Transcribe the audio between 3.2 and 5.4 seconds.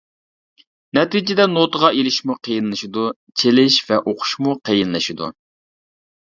چېلىش ۋە ئوقۇشمۇ قىيىنلىشىدۇ.